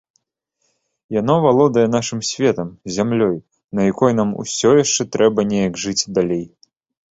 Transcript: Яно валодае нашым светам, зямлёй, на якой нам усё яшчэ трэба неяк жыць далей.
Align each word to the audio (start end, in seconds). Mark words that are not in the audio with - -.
Яно 1.21 1.33
валодае 1.43 1.83
нашым 1.97 2.19
светам, 2.29 2.71
зямлёй, 2.97 3.37
на 3.79 3.87
якой 3.93 4.11
нам 4.23 4.33
усё 4.47 4.69
яшчэ 4.83 5.01
трэба 5.19 5.49
неяк 5.55 5.73
жыць 5.87 6.09
далей. 6.19 6.45